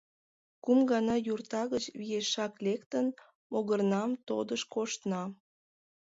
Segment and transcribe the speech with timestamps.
[0.63, 3.05] Кум гана юрта гыч виешак лектын,
[3.51, 5.23] могырнам тодышт коштна.